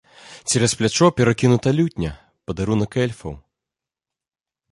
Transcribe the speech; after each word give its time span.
Цераз 0.51 0.71
плячо 0.79 1.07
перакінута 1.19 1.73
лютня, 1.79 2.11
падарунак 2.51 2.91
эльфаў. 3.05 3.39